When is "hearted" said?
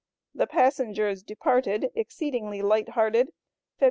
2.89-3.27